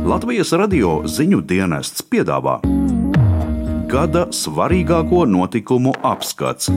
Latvijas 0.00 0.52
radio 0.56 1.02
ziņu 1.04 1.42
dienests 1.44 2.00
piedāvā 2.08 2.54
gada 3.90 4.22
svarīgāko 4.32 5.26
notikumu 5.28 5.92
apskats. 6.06 6.70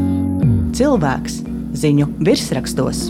Cilvēks 0.75 1.37
ziņu 1.79 2.09
virsrakstos. 2.19 3.05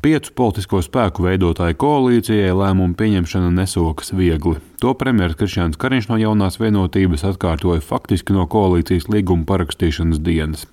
Piecu 0.00 0.30
politisko 0.32 0.78
spēku 0.80 1.26
veidotāju 1.26 1.76
koalīcijai 1.76 2.54
lēmumu 2.56 2.94
pieņemšana 2.96 3.50
nesokas 3.52 4.14
viegli. 4.16 4.54
To 4.80 4.94
premjerministrs 4.96 5.36
Krišjāns 5.36 5.76
Kariņš 5.76 6.06
no 6.08 6.16
jaunās 6.16 6.56
vienotības 6.56 7.26
atkārtoja 7.28 7.82
faktiski 7.84 8.32
no 8.32 8.46
koalīcijas 8.48 9.10
līguma 9.12 9.44
parakstīšanas 9.50 10.22
dienas. 10.24 10.64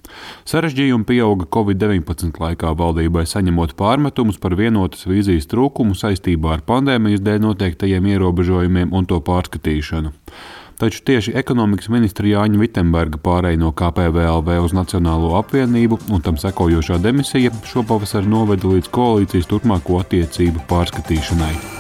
Sarežģījumi 0.48 1.04
pieauga 1.10 1.50
Covid-19 1.58 2.40
laikā 2.40 2.72
valdībai 2.80 3.26
saņemot 3.28 3.76
pārmetumus 3.76 4.40
par 4.40 4.56
vienotas 4.56 5.04
vīzijas 5.12 5.52
trūkumu 5.52 5.98
saistībā 6.00 6.56
ar 6.56 6.64
pandēmijas 6.70 7.26
dēļ 7.28 7.44
noteiktajiem 7.50 8.08
ierobežojumiem 8.14 8.96
un 8.96 9.12
to 9.12 9.20
pārskatīšanu. 9.28 10.16
Taču 10.78 11.00
tieši 11.10 11.32
ekonomikas 11.40 11.90
ministra 11.90 12.30
Jāņa 12.30 12.60
Vitsenberga 12.62 13.18
pārēja 13.18 13.58
no 13.58 13.72
KPVLV 13.74 14.60
uz 14.62 14.76
Nacionālo 14.78 15.32
apvienību 15.40 15.98
un 16.14 16.22
tam 16.22 16.38
sekojošā 16.38 17.00
demisija 17.02 17.50
šopavasar 17.66 18.30
noveda 18.30 18.70
līdz 18.76 18.92
koalīcijas 18.94 19.50
turpmāko 19.50 19.98
attiecību 20.04 20.68
pārskatīšanai. 20.70 21.77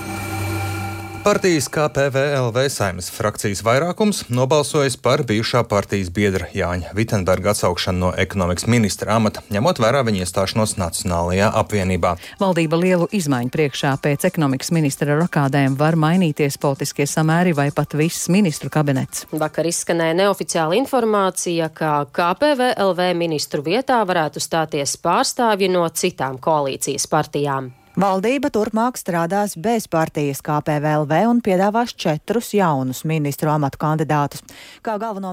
Partijas 1.27 1.67
KPVLV 1.67 2.69
saimnes 2.71 3.09
frakcijas 3.11 3.59
vairākums 3.59 4.21
nobalsojis 4.31 4.95
par 5.03 5.25
bijušā 5.27 5.65
partijas 5.67 6.07
biedra 6.15 6.45
Jāņa 6.55 6.93
Vitsenberga 6.95 7.49
atsaukšanu 7.51 7.99
no 7.99 8.11
ekonomikas 8.15 8.63
ministra 8.71 9.17
amata, 9.19 9.41
ņemot 9.51 9.81
vērā 9.83 10.05
viņa 10.07 10.21
iestāšanos 10.23 10.77
Nacionālajā 10.79 11.49
apvienībā. 11.59 12.13
Valdība 12.39 12.79
lielu 12.79 13.09
izmaiņu 13.11 13.51
priekšā 13.51 13.91
pēc 14.05 14.23
ekonomikas 14.29 14.71
ministra 14.77 15.17
rakādēm 15.19 15.75
var 15.81 15.97
mainīties 15.99 16.55
politiskie 16.63 17.03
samēri 17.11 17.51
vai 17.57 17.65
pat 17.75 17.97
viss 17.99 18.29
ministru 18.31 18.71
kabinets. 18.71 19.25
Vakar 19.35 19.67
izskanēja 19.67 20.15
neoficiāla 20.21 20.77
informācija, 20.79 21.67
ka 21.75 22.05
KPVLV 22.07 23.09
ministru 23.19 23.67
vietā 23.67 23.99
varētu 24.07 24.39
stāties 24.39 24.95
pārstāvji 25.03 25.67
no 25.75 25.83
citām 25.91 26.39
koalīcijas 26.39 27.09
partijām. 27.11 27.73
Valdība 27.97 28.51
turpmāk 28.53 28.93
strādās 28.99 29.55
bez 29.57 29.87
partijas 29.89 30.43
KPVLV 30.45 31.17
un 31.31 31.39
piedāvās 31.41 31.95
četrus 31.97 32.51
jaunus 32.53 32.99
ministru 33.09 33.49
amatu 33.49 33.79
kandidātus. 33.81 34.43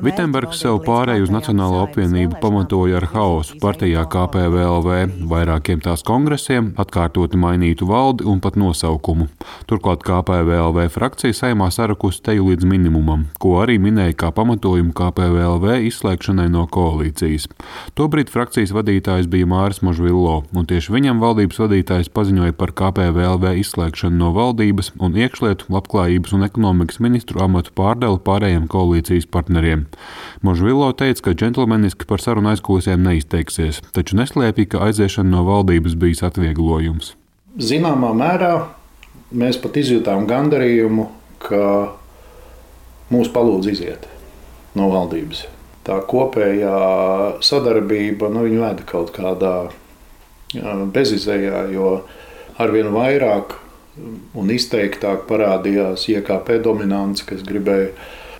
Vitsenbergs 0.00 0.62
sev 0.62 0.78
pārēju 0.86 1.26
uz 1.26 1.32
Nacionālo 1.34 1.82
apvienību 1.82 2.38
pamatoja 2.40 3.02
ar 3.02 3.06
haosu 3.12 3.58
partijā 3.60 4.06
KPVLV, 4.08 4.96
vairākiem 5.28 5.82
tās 5.84 6.00
kongresiem, 6.08 6.70
atkārtoti 6.80 7.36
mainītu 7.42 7.84
valdi 7.90 8.24
un 8.24 8.40
pat 8.40 8.56
nosaukumu. 8.56 9.28
Turklāt 9.68 10.00
KPVLV 10.08 10.88
frakcija 10.96 11.36
saimā 11.36 11.68
sarakusi 11.68 12.24
teju 12.30 12.48
līdz 12.48 12.64
minimumam, 12.72 13.28
ko 13.44 13.58
arī 13.60 13.76
minēja 13.76 14.16
kā 14.24 14.32
pamatojumu 14.32 14.96
KPVLV 14.96 15.82
izslēgšanai 15.90 16.48
no 16.56 16.64
koalīcijas. 16.64 17.44
Tobrīd 17.92 18.32
frakcijas 18.32 18.72
vadītājs 18.72 19.28
bija 19.28 19.52
Māris 19.52 19.84
Možvillo, 19.84 20.40
un 20.56 20.72
tieši 20.72 20.96
viņam 20.96 21.20
valdības 21.20 21.60
vadītājs 21.66 22.12
paziņoja 22.16 22.53
par 22.58 22.72
KPVLV 22.76 23.54
izslēgšanu 23.60 24.18
no 24.20 24.30
valdības 24.36 24.92
un 25.02 25.16
iekšlietu, 25.18 25.66
labklājības 25.74 26.34
un 26.36 26.46
ekonomikas 26.46 27.00
ministru 27.04 27.42
amatu 27.44 27.74
pārdeli 27.76 28.20
pārējiem 28.24 28.68
koalīcijas 28.70 29.26
partneriem. 29.30 29.86
Možvilo 30.46 30.92
teica, 30.96 31.28
ka 31.28 31.36
džentlmeniski 31.36 32.08
par 32.10 32.22
sarunu 32.22 32.52
aizkulisēm 32.54 33.04
neizteiksies, 33.06 33.82
taču 33.96 34.18
neslēpja, 34.20 34.70
ka 34.72 34.86
aiziešana 34.88 35.34
no 35.36 35.44
valdības 35.48 35.98
bijis 36.00 36.24
atvieglojums. 36.26 37.14
Zināmā 37.60 38.10
mērā 38.16 38.54
mēs 39.34 39.58
pat 39.62 39.76
izjutām 39.78 40.28
gandarījumu, 40.30 41.08
ka 41.44 41.64
mūs 43.12 43.30
palūdz 43.34 43.70
iziet 43.74 44.08
no 44.78 44.88
valdības. 44.92 45.44
Tā 45.84 45.98
kopējā 46.08 46.76
sadarbība 47.44 48.30
nu, 48.32 48.46
veda 48.48 48.86
kaut 48.88 49.12
kādā 49.14 49.56
bezizējā, 50.94 51.66
jo 51.74 52.04
arvien 52.58 52.90
vairāk 52.94 53.56
un 54.34 54.50
izteiktāk 54.50 55.26
parādījās 55.28 56.08
IKP 56.10 56.58
dominants, 56.64 57.24
kas 57.26 57.44
gribēja 57.46 57.92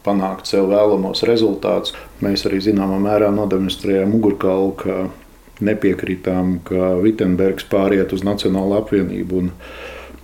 panākt 0.04 0.50
sev 0.50 0.68
vēlamos 0.72 1.24
rezultātus. 1.28 1.94
Mēs 2.24 2.44
arī 2.48 2.60
zināmā 2.64 2.98
mērā 3.02 3.30
nodemonstrējām 3.34 4.10
mugurkaulu, 4.12 4.72
ka 4.80 4.96
nepiekritām, 5.64 6.58
ka 6.66 6.96
Vitsenbergs 7.02 7.66
pāriet 7.70 8.12
uz 8.14 8.24
Nacionālo 8.26 8.80
apvienību. 8.82 9.46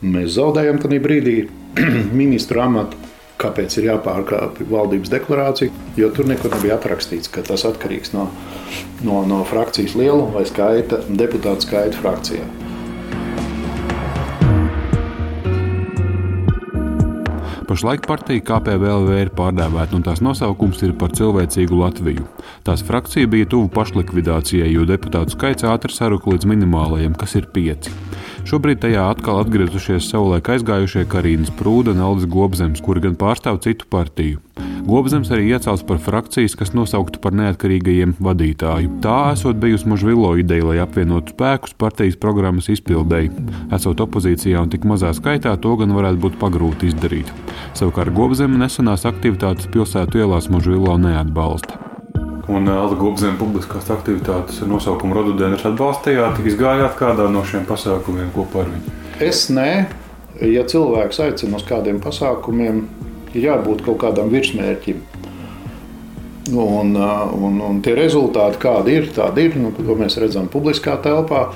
Mēs 0.00 0.34
zaudējam 0.36 0.80
tajā 0.82 1.00
brīdī 1.04 1.36
ministru 2.22 2.64
amatu. 2.64 3.06
Kāpēc 3.40 3.72
ir 3.80 3.86
jāpārkāpj 3.86 4.66
valdības 4.68 5.08
deklarācija? 5.14 5.72
Jo 5.96 6.10
tur 6.12 6.28
nekur 6.28 6.52
nebija 6.52 6.76
atrakstīts, 6.76 7.30
ka 7.32 7.40
tas 7.46 7.64
atkarīgs 7.64 8.12
no, 8.12 8.26
no, 9.00 9.22
no 9.24 9.40
frakcijas 9.48 9.96
lieluma 9.96 10.34
vai 10.34 10.44
skaita, 10.50 11.00
deputātu 11.08 11.70
skaita 11.70 12.02
frakcijā. 12.02 12.59
Pašlaik 17.70 18.03
partija 18.03 18.42
KPVLV 18.42 19.12
ir 19.14 19.28
pārdēvēta, 19.38 19.94
un 19.94 20.03
tās 20.03 20.19
nosaukums 20.26 20.81
ir 20.82 20.91
par 20.98 21.12
cilvēcīgu 21.14 21.76
Latviju. 21.78 22.25
Tās 22.66 22.82
frakcija 22.82 23.31
bija 23.31 23.47
tuvu 23.53 23.69
pašlikvidācijai, 23.76 24.72
jo 24.75 24.82
deputātu 24.88 25.36
skaits 25.36 25.69
ātri 25.70 25.94
saruka 25.94 26.32
līdz 26.32 26.48
minimālajam, 26.50 27.14
kas 27.14 27.36
ir 27.38 27.47
pieci. 27.54 27.94
Šobrīd 28.50 28.82
tajā 28.82 29.06
atkal 29.12 29.38
atgriezušies 29.44 30.10
savulaik 30.10 30.50
aizgājušie 30.56 31.06
Karīnas 31.14 31.54
Prūda 31.62 31.94
un 31.94 32.03
Aldis 32.08 32.26
Gobzems, 32.34 32.82
kuri 32.82 33.06
gan 33.06 33.14
pārstāv 33.22 33.62
citu 33.62 33.87
partiju. 33.87 34.42
Gobzems 34.90 35.28
arī 35.30 35.52
iecels 35.54 35.84
par 35.86 36.00
frakcijas, 36.02 36.56
kas 36.58 36.72
nosauktu 36.74 37.20
par 37.22 37.34
neatkarīgajiem 37.38 38.16
vadītāju. 38.18 38.96
Tā 39.04 39.18
esot 39.36 39.60
bijusi 39.62 39.86
Možvilo 39.90 40.32
ideja, 40.40 40.64
lai 40.66 40.80
apvienotu 40.82 41.30
spēkus 41.36 41.76
partijas 41.78 42.16
programmas 42.18 42.66
izpildēji. 42.74 43.30
Esot 43.76 44.02
opozīcijā 44.02 44.58
un 44.64 44.72
tik 44.72 44.88
mazā 44.90 45.12
skaitā, 45.14 45.52
to 45.62 45.76
gan 45.78 45.94
varētu 45.94 46.18
būt 46.24 46.40
pagrūti 46.42 46.90
izdarīt. 46.90 47.30
Savukārt 47.78 48.10
Gobzema 48.16 48.64
nesenās 48.64 49.06
aktivitātes 49.06 49.70
pilsētu 49.70 50.24
ielās 50.24 50.50
Možvilo 50.50 50.98
neatbalsta 50.98 51.78
un 52.50 52.66
Elza 52.66 52.96
Gubzēna 52.98 53.38
publiskās 53.38 53.90
aktivitātes 53.94 54.58
ar 54.64 54.70
nosaukumu 54.72 55.14
Rododendrs 55.14 55.68
atbalstījāt, 55.68 56.40
izgājāt 56.50 56.96
kādā 56.98 57.28
no 57.30 57.44
šiem 57.46 57.62
pasākumiem 57.68 58.32
kopā 58.34 58.64
ar 58.64 58.72
viņu? 58.72 58.94
Es 59.22 59.44
nē, 59.54 59.70
ja 60.50 60.64
cilvēks 60.66 61.20
aicina 61.22 61.60
uz 61.60 61.66
kādiem 61.68 62.00
pasākumiem, 62.02 62.82
ir 63.34 63.46
jābūt 63.46 63.84
kaut 63.86 64.00
kādam 64.02 64.30
virsmērķim. 64.32 65.02
Un, 66.50 66.96
un, 66.96 67.58
un 67.62 67.82
tie 67.84 67.94
rezultāti, 67.94 68.58
kādi 68.62 68.96
ir, 68.98 69.10
tādi 69.14 69.46
ir, 69.46 69.58
nu, 69.60 69.70
ko 69.76 69.94
mēs 69.98 70.18
redzam 70.18 70.48
publiskā 70.50 70.96
telpā. 71.04 71.50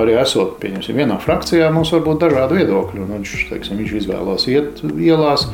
Arī 0.00 0.16
esot 0.18 0.62
vienā 0.62 1.20
frakcijā, 1.22 1.68
mums 1.70 1.92
var 1.94 2.02
būt 2.06 2.24
dažādi 2.24 2.62
viedokļi. 2.62 3.04
Viņš, 3.12 3.34
teiksim, 3.52 3.78
viņš 3.82 3.92
izvēlās 4.00 4.48
iet 4.50 4.80
ielās. 4.96 5.46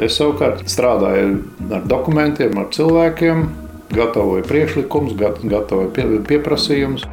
Es 0.00 0.18
savukārt 0.18 0.66
strādāju 0.70 1.38
ar 1.72 1.86
dokumentiem, 1.88 2.58
ar 2.60 2.68
cilvēkiem, 2.74 3.46
gatavoju 3.94 4.44
priekšlikumus, 4.50 5.16
gatavoju 5.18 6.20
pieprasījumus. 6.28 7.06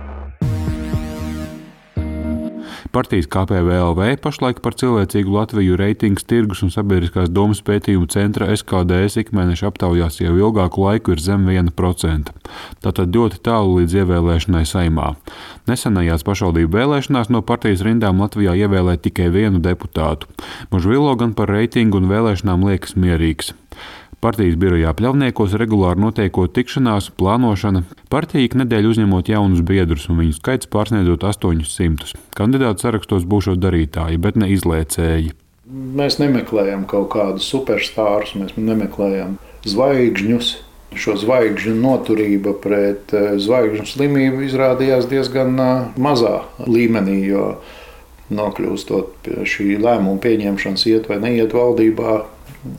Partijas 2.91 3.27
KPVLV 3.27 4.17
pašlaik 4.23 4.59
par 4.63 4.75
cilvēcīgu 4.77 5.33
Latviju 5.33 5.75
reitings 5.79 6.25
tirgus 6.27 6.61
un 6.65 6.71
sabiedriskās 6.71 7.29
domas 7.33 7.59
pētījumu 7.65 8.07
centra 8.13 8.47
SKDS 8.53 9.19
ikmēneša 9.23 9.67
aptaujās 9.71 10.19
jau 10.21 10.35
ilgāku 10.37 10.85
laiku 10.85 11.15
ir 11.15 11.21
zem 11.23 11.47
1%. 11.51 12.31
Tātad 12.83 13.15
ļoti 13.17 13.41
tālu 13.43 13.81
līdz 13.81 13.97
ievēlēšanai 14.03 14.63
saimā. 14.69 15.11
Nesenajās 15.67 16.25
pašvaldību 16.27 16.77
vēlēšanās 16.77 17.31
no 17.33 17.43
partijas 17.43 17.83
rindām 17.87 18.23
Latvijā 18.23 18.55
ievēlēja 18.63 19.03
tikai 19.09 19.29
vienu 19.35 19.61
deputātu. 19.63 20.31
Mužvilo 20.71 21.15
gan 21.19 21.35
par 21.37 21.51
reitingu 21.51 21.99
un 22.01 22.11
vēlēšanām 22.11 22.67
liekas 22.69 22.95
mierīgs. 22.95 23.53
Partijas 24.17 24.55
birojā 24.57 24.89
pļavniekos 24.97 25.51
regulāri 25.61 26.01
notiekot 26.01 26.49
tikšanās, 26.55 27.11
plānošana, 27.19 27.83
partija 28.09 28.47
ik 28.47 28.55
nedēļu 28.57 28.95
uzņemot 28.95 29.27
jaunus 29.29 29.61
biedrus 29.61 30.07
un 30.09 30.17
viņu 30.23 30.39
skaits 30.39 30.69
pārsniedzot 30.73 31.21
800. 31.29 32.15
Kandidātu 32.33 32.81
sarakstos 32.81 33.27
būšot 33.29 33.61
darītāji, 33.61 34.17
bet 34.17 34.39
ne 34.41 34.49
izlēcēji. 34.55 35.35
Mēs 35.69 36.17
nemeklējam 36.17 36.87
kaut 36.89 37.11
kādus 37.13 37.45
superstārus, 37.51 38.33
mēs 38.39 38.55
nemeklējam 38.57 39.35
zvaigžņus. 39.69 40.55
Šo 40.97 41.13
zvaigžņu 41.19 41.75
noturība 41.77 42.55
pret 42.63 43.13
eh, 43.13 43.35
zvaigžņu 43.37 43.85
slimību 43.91 44.47
izrādījās 44.47 45.05
diezgan 45.11 45.53
eh, 45.61 45.73
mazā 46.01 46.39
līmenī, 46.65 47.19
jo 47.27 47.43
nokļūstot 48.33 49.13
pie 49.27 49.45
šī 49.45 49.75
lēmuma 49.83 50.17
pieņemšanas, 50.23 50.87
iet 50.89 51.11
vai 51.11 51.19
neiet 51.21 51.53
valdībā, 51.53 52.15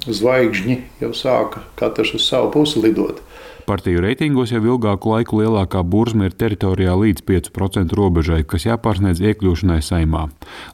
zvaigžņi 0.06 0.78
jau 1.02 1.12
sāka 1.14 1.62
katrs 1.78 2.14
uz 2.18 2.26
savu 2.28 2.50
pusi 2.54 2.82
lidot. 2.82 3.22
Partiju 3.68 4.00
reitingos 4.00 4.48
jau 4.48 4.62
ilgāku 4.64 5.10
laiku 5.12 5.42
lielākā 5.42 5.82
burzma 5.84 6.30
ir 6.30 6.32
teritorijā 6.40 6.94
līdz 6.96 7.20
5% 7.28 7.92
robežai, 7.98 8.38
kas 8.48 8.64
jāpārsniedz 8.64 9.20
iekļūšanai 9.20 9.82
saimā. 9.84 10.22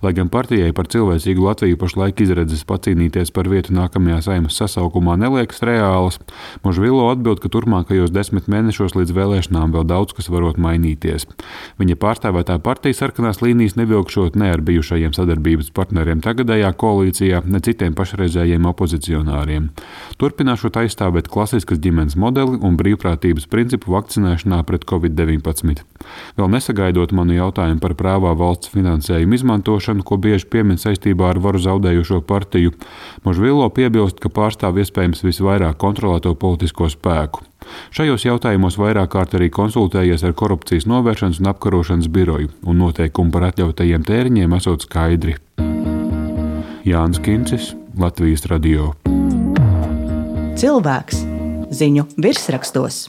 Lai 0.05 0.13
gan 0.15 0.29
partijai 0.31 0.71
par 0.77 0.87
cilvēcīgu 0.93 1.43
Latviju 1.43 1.79
pašlaik 1.81 2.23
izredzes 2.23 2.63
pacīnīties 2.69 3.35
par 3.35 3.51
vietu 3.51 3.75
nākamajā 3.75 4.21
saimas 4.29 4.59
sasaukumā 4.61 5.17
neliekas 5.19 5.65
reālas, 5.67 6.21
Možvilo 6.63 7.09
atbild, 7.11 7.41
ka 7.43 7.51
turpmākajos 7.51 8.13
desmit 8.15 8.47
mēnešos 8.47 8.95
līdz 8.95 9.17
vēlēšanām 9.17 9.75
vēl 9.75 9.89
daudz 9.91 10.15
kas 10.15 10.31
varot 10.31 10.63
mainīties. 10.63 11.27
Viņa 11.83 11.99
pārstāvētā 11.99 12.61
partija 12.63 12.95
sarkanās 13.01 13.43
līnijas 13.43 13.75
nevilkšot 13.81 14.39
ne 14.39 14.53
ar 14.55 14.63
bijušajiem 14.63 15.19
sadarbības 15.19 15.73
partneriem 15.75 16.23
tagadējā 16.23 16.71
koalīcijā, 16.79 17.43
ne 17.51 17.59
citiem 17.59 17.99
pašreizējiem 17.99 18.71
opozicionāriem. 18.71 19.69
Turpināšot 20.23 20.79
aizstāvēt 20.85 21.27
klasiskas 21.35 21.83
ģimenes 21.83 22.15
modeli 22.15 22.63
un 22.63 22.79
brīvprātības 22.85 23.49
principu 23.51 23.95
vakcinēšanā 23.97 24.61
pret 24.69 24.85
covid-19. 24.91 25.83
Vēl 26.37 26.53
nesagaidot 26.53 27.15
manu 27.17 27.39
jautājumu 27.39 27.81
par 27.81 27.97
prāvā 27.99 28.35
valsts 28.39 28.71
finansējumu 28.75 29.39
izmantošanu, 29.41 30.05
ko 30.05 30.21
bieži 30.21 30.47
piemin 30.53 30.81
saistībā 30.81 31.33
ar 31.33 31.41
varu 31.43 31.63
zaudējušo 31.65 32.21
partiju, 32.29 32.75
Možvilo 33.25 33.67
piebilst, 33.73 34.21
ka 34.21 34.29
pārstāv 34.29 34.79
iespējams 34.83 35.25
visvairāk 35.25 35.79
kontrolēto 35.81 36.35
politisko 36.37 36.91
spēku. 36.93 37.45
Šajos 37.97 38.27
jautājumos 38.27 38.77
vairāk 38.77 39.15
kārt 39.15 39.37
arī 39.39 39.49
konsultējies 39.55 40.27
ar 40.29 40.35
korupcijas 40.37 40.85
novēršanas 40.91 41.41
un 41.41 41.51
apkarošanas 41.55 42.11
biroju, 42.13 42.53
un 42.69 42.83
noteikumi 42.83 43.33
par 43.33 43.49
atļautajiem 43.49 44.05
tēriņiem 44.05 44.59
esot 44.61 44.85
skaidri. 44.85 45.39
Jānis 46.85 47.23
Kincis, 47.25 47.73
Latvijas 47.97 48.45
Radio. 48.53 48.93
Cilvēks 50.61 51.24
ziņu 51.75 52.09
virsrakstos. 52.17 53.05